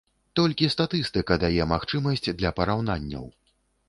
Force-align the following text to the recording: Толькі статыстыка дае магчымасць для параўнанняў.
Толькі 0.37 0.69
статыстыка 0.75 1.37
дае 1.43 1.63
магчымасць 1.73 2.25
для 2.39 2.51
параўнанняў. 2.61 3.29